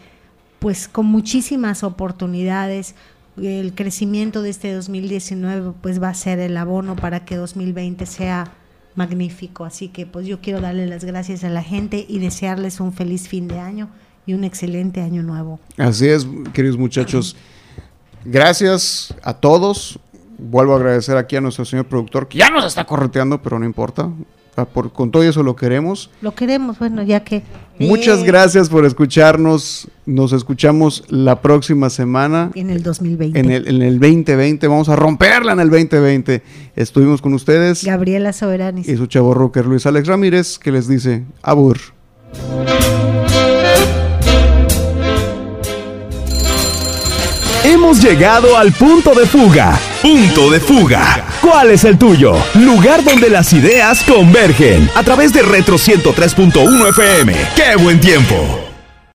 [0.59, 2.95] pues con muchísimas oportunidades.
[3.37, 8.51] El crecimiento de este 2019 pues va a ser el abono para que 2020 sea
[8.97, 9.63] magnífico.
[9.63, 13.29] Así que pues yo quiero darle las gracias a la gente y desearles un feliz
[13.29, 13.89] fin de año
[14.25, 15.59] y un excelente año nuevo.
[15.77, 17.35] Así es, queridos muchachos.
[18.25, 19.99] Gracias a todos.
[20.37, 23.65] Vuelvo a agradecer aquí a nuestro señor productor, que ya nos está correteando, pero no
[23.65, 24.09] importa.
[24.65, 26.09] Por, con todo eso lo queremos.
[26.21, 27.43] Lo queremos, bueno, ya que...
[27.79, 29.87] Muchas eh, gracias por escucharnos.
[30.05, 32.49] Nos escuchamos la próxima semana.
[32.55, 33.39] En el 2020.
[33.39, 34.67] En el, en el 2020.
[34.67, 36.41] Vamos a romperla en el 2020.
[36.75, 37.83] Estuvimos con ustedes.
[37.83, 38.87] Gabriela Soberanis.
[38.87, 41.77] Y su chavo rocker Luis Alex Ramírez, que les dice, abur.
[47.63, 49.77] Hemos llegado al punto de fuga.
[50.01, 51.25] Punto de fuga.
[51.41, 52.35] ¿Cuál es el tuyo?
[52.53, 57.33] Lugar donde las ideas convergen a través de Retro 103.1 FM.
[57.55, 58.66] ¡Qué buen tiempo!